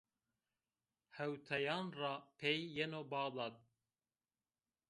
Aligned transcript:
Hewteyan 1.17 1.87
ra 1.99 2.13
pey 2.39 2.59
yeno 2.75 3.01
Bexdad 3.11 3.55